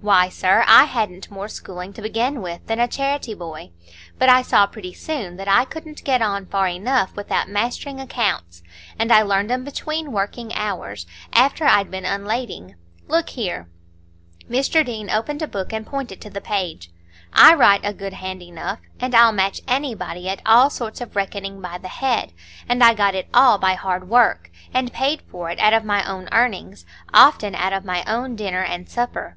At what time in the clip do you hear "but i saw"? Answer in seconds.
4.18-4.66